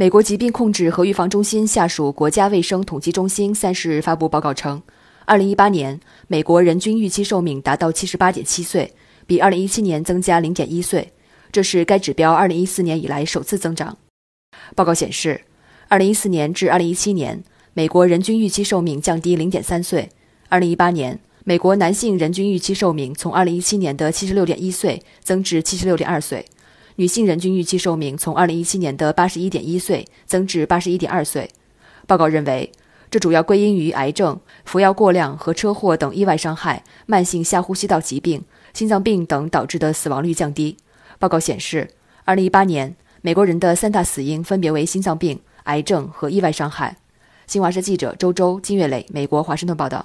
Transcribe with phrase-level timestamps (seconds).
[0.00, 4.80] 美国疾病控制和预防中心下属国家卫生统计中心三十日发布报告称，
[5.26, 8.94] 二零一八年美国人均预期寿命达到七十八点七岁，
[9.26, 11.12] 比二零一七年增加零点一岁，
[11.52, 13.98] 这是该指标二零一四年以来首次增长。
[14.74, 15.42] 报告显示，
[15.88, 17.44] 二零一四年至二零一七年，
[17.74, 20.08] 美国人均预期寿命降低零点三岁；
[20.48, 26.46] 二零一八年，美国男性人均预期寿命从二零一七年的七十六点一岁增至七十六点二岁。
[27.00, 31.48] 女性人均预期寿命从2017年的81.1岁增至81.2岁。
[32.06, 32.70] 报告认为，
[33.10, 40.76] 这主要归因于癌症、服药过量和车祸等意外伤害、慢性下呼吸道疾病、心脏病等导致的死亡率降低。
[41.18, 41.88] 报告显示
[42.26, 46.98] ，2018年美国人的三大死因分别为心脏病、癌症和意外伤害。
[47.46, 50.04] 新华社记者周周、金月磊，美国华盛顿报道。